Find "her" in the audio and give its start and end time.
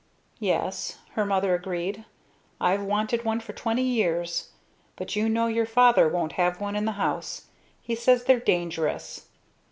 1.11-1.27